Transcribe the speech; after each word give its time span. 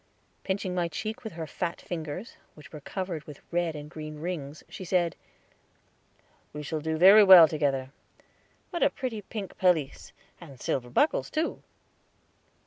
Pinching 0.43 0.73
my 0.73 0.87
cheek 0.87 1.23
with 1.23 1.33
her 1.33 1.45
fat 1.45 1.79
fingers, 1.79 2.35
which 2.55 2.71
were 2.73 2.81
covered 2.81 3.25
with 3.25 3.39
red 3.51 3.75
and 3.75 3.87
green 3.87 4.19
rings, 4.19 4.63
she 4.67 4.83
said, 4.83 5.15
"We 6.53 6.63
shall 6.63 6.81
do 6.81 6.97
very 6.97 7.23
well 7.23 7.47
together. 7.47 7.91
What 8.71 8.81
a 8.81 8.89
pretty 8.89 9.23
silk 9.31 9.59
pelisse, 9.59 10.11
and 10.39 10.59
silver 10.59 10.89
buckles, 10.89 11.29
too." 11.29 11.61